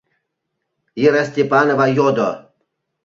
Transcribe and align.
—Ира 1.03 1.23
Степанова 1.29 1.87
йодо. 1.97 2.29